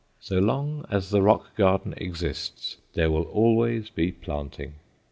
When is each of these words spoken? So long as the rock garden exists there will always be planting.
So 0.19 0.39
long 0.39 0.83
as 0.89 1.11
the 1.11 1.21
rock 1.21 1.55
garden 1.55 1.93
exists 1.95 2.77
there 2.95 3.11
will 3.11 3.25
always 3.25 3.91
be 3.91 4.11
planting. 4.11 4.73